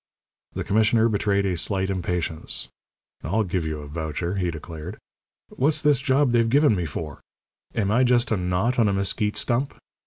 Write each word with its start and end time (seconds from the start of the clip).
The 0.53 0.63
commissioner 0.63 1.07
betrayed 1.09 1.45
a 1.45 1.55
slight 1.55 1.91
impatience. 1.91 2.69
"I'll 3.23 3.43
give 3.43 3.67
you 3.67 3.81
a 3.81 3.87
voucher," 3.87 4.37
he 4.37 4.49
declared. 4.49 4.97
"What's 5.49 5.79
this 5.83 5.99
job 5.99 6.31
they've 6.31 6.49
given 6.49 6.75
me 6.75 6.85
for? 6.85 7.21
Am 7.75 7.91
I 7.91 8.03
just 8.03 8.31
a 8.31 8.35
knot 8.37 8.79
on 8.79 8.89
a 8.89 8.93
mesquite 8.93 9.37
stump? 9.37 9.75